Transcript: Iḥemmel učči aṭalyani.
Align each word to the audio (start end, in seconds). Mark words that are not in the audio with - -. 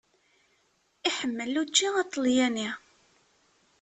Iḥemmel 1.07 1.53
učči 1.61 1.87
aṭalyani. 2.03 2.69